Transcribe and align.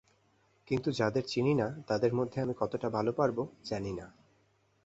কিন্তু 0.67 0.91
যাদের 0.91 1.23
চিনি 1.27 1.53
না, 1.53 1.67
তাদের 1.87 2.11
মধ্যে 2.13 2.37
আমি 2.41 2.53
কতটা 2.59 2.87
ভালো 2.89 3.11
পারব, 3.11 3.37
জানি 3.63 3.91
না। 3.93 4.05